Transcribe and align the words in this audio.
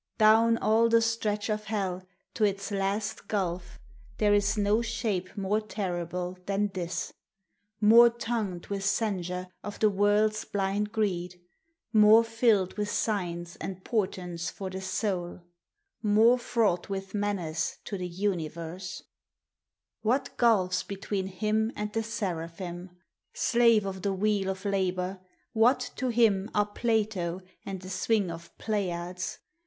Down 0.17 0.57
all 0.57 0.89
the 0.89 0.99
stretch 0.99 1.47
of 1.47 1.65
Hell 1.65 2.01
to 2.33 2.43
its 2.43 2.71
Last 2.71 3.27
gulf 3.27 3.77
There 4.17 4.33
is 4.33 4.57
no 4.57 4.81
shape 4.81 5.37
more 5.37 5.61
terrible 5.61 6.39
than 6.47 6.69
this— 6.73 7.13
More 7.79 8.09
tongued 8.09 8.65
with 8.65 8.83
censure 8.83 9.49
of 9.63 9.77
the 9.79 9.91
world's 9.91 10.43
blind 10.43 10.91
greed— 10.91 11.39
More 12.03 12.23
tilled 12.23 12.77
with 12.79 12.89
signs 12.89 13.57
and 13.57 13.83
portents 13.83 14.49
for 14.49 14.71
the 14.71 14.81
soul 14.81 15.43
More 16.01 16.39
fraught 16.39 16.89
with 16.89 17.13
menace 17.13 17.77
to 17.85 17.95
the 17.95 18.09
anivei 18.09 19.03
What 20.01 20.35
gulfs 20.35 20.81
between 20.81 21.27
him 21.27 21.71
and 21.75 21.93
the 21.93 22.01
seraphim! 22.01 22.89
Slave 23.35 23.85
of 23.85 24.01
the 24.01 24.13
wheel 24.13 24.49
of 24.49 24.65
Labor, 24.65 25.19
what 25.53 25.91
to 25.97 26.07
him 26.07 26.49
394 26.55 26.65
POEMS 26.65 26.65
OF 26.65 26.81
SENTIMENT. 26.81 27.17
Are 27.19 27.35
Plato 27.35 27.57
and 27.67 27.81
the 27.83 27.89
swing 27.91 28.31
of 28.31 28.57
Pleiades 28.57 29.37